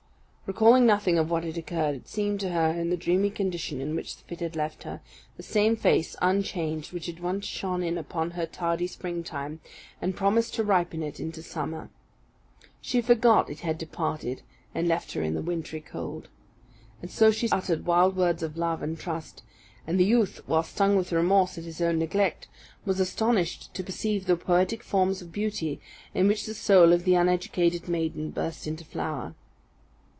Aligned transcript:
Recalling 0.51 0.85
nothing 0.85 1.17
of 1.17 1.31
what 1.31 1.45
had 1.45 1.57
occurred, 1.57 1.95
it 1.95 2.09
seemed 2.09 2.41
to 2.41 2.49
her, 2.49 2.71
in 2.71 2.89
the 2.89 2.97
dreamy 2.97 3.29
condition 3.29 3.79
in 3.79 3.95
which 3.95 4.17
the 4.17 4.23
fit 4.25 4.41
had 4.41 4.53
left 4.53 4.83
her, 4.83 4.99
the 5.37 5.43
same 5.43 5.77
face, 5.77 6.13
unchanged, 6.21 6.91
which 6.91 7.05
had 7.05 7.21
once 7.21 7.45
shone 7.45 7.81
in 7.81 7.97
upon 7.97 8.31
her 8.31 8.45
tardy 8.45 8.85
springtime, 8.85 9.61
and 10.01 10.17
promised 10.17 10.53
to 10.53 10.61
ripen 10.65 11.01
it 11.01 11.21
into 11.21 11.41
summer. 11.41 11.89
She 12.81 12.99
forgot 13.01 13.49
it 13.49 13.61
had 13.61 13.77
departed 13.77 14.41
and 14.75 14.89
left 14.89 15.13
her 15.13 15.21
in 15.21 15.35
the 15.35 15.41
wintry 15.41 15.79
cold. 15.79 16.27
And 17.01 17.09
so 17.09 17.31
she 17.31 17.47
uttered 17.49 17.85
wild 17.85 18.17
words 18.17 18.43
of 18.43 18.57
love 18.57 18.81
and 18.83 18.99
trust; 18.99 19.43
and 19.87 19.97
the 19.97 20.03
youth, 20.03 20.41
while 20.47 20.63
stung 20.63 20.97
with 20.97 21.13
remorse 21.13 21.57
at 21.57 21.63
his 21.63 21.79
own 21.79 21.97
neglect, 21.97 22.49
was 22.83 22.99
astonished 22.99 23.73
to 23.73 23.83
perceive 23.85 24.25
the 24.25 24.35
poetic 24.35 24.83
forms 24.83 25.21
of 25.21 25.31
beauty 25.31 25.79
in 26.13 26.27
which 26.27 26.45
the 26.45 26.53
soul 26.53 26.91
of 26.91 27.05
the 27.05 27.15
uneducated 27.15 27.87
maiden 27.87 28.31
burst 28.31 28.67
into 28.67 28.83
flower. 28.83 29.33